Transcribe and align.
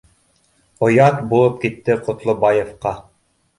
Оят 0.87 1.19
булып 1.35 1.61
китте 1.67 1.99
Ҡотлобаевҡа 2.09 2.97